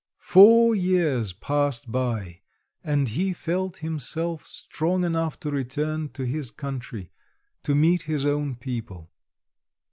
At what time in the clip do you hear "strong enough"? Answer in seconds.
4.47-5.39